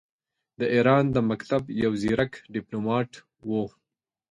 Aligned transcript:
د 0.59 0.61
ایران 0.75 1.03
د 1.15 1.17
مکتب 1.29 1.63
یو 1.83 1.91
ځیرک 2.01 2.33
ډیپلوماټ 2.53 3.11
وو. 3.49 3.63